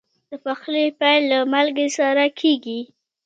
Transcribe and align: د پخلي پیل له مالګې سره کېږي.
د 0.29 0.31
پخلي 0.45 0.85
پیل 0.99 1.21
له 1.31 1.39
مالګې 1.51 1.87
سره 1.97 2.23
کېږي. 2.39 2.79